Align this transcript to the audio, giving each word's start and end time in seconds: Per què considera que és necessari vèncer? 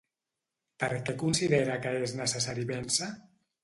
Per 0.85 0.89
què 1.09 1.15
considera 1.25 1.79
que 1.87 1.95
és 2.09 2.19
necessari 2.25 2.69
vèncer? 2.77 3.17